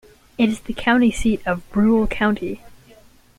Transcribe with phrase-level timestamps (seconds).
[0.35, 2.63] It is the county seat of Brule County.